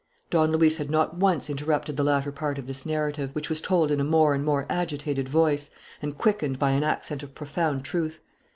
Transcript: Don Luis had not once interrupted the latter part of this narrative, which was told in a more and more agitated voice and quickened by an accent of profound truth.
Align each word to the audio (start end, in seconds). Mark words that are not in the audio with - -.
Don 0.31 0.51
Luis 0.51 0.77
had 0.77 0.89
not 0.89 1.17
once 1.17 1.47
interrupted 1.47 1.95
the 1.95 2.03
latter 2.03 2.31
part 2.31 2.57
of 2.57 2.65
this 2.65 2.87
narrative, 2.87 3.29
which 3.33 3.49
was 3.49 3.61
told 3.61 3.91
in 3.91 3.99
a 3.99 4.03
more 4.03 4.33
and 4.33 4.43
more 4.43 4.65
agitated 4.67 5.29
voice 5.29 5.69
and 6.01 6.17
quickened 6.17 6.57
by 6.57 6.71
an 6.71 6.83
accent 6.83 7.21
of 7.21 7.35
profound 7.35 7.85
truth. 7.85 8.19